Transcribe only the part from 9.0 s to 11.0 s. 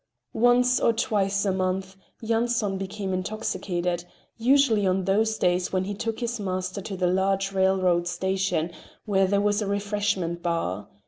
where there was a refreshment bar.